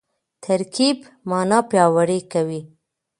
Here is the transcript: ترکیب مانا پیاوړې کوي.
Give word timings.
ترکیب 0.43 0.97
مانا 1.29 1.59
پیاوړې 1.69 2.19
کوي. 2.31 2.61